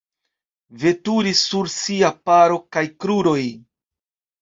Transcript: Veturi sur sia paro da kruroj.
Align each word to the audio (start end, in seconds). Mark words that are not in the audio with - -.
Veturi 0.83 1.35
sur 1.41 1.71
sia 1.75 2.11
paro 2.25 2.59
da 2.73 2.83
kruroj. 3.01 3.41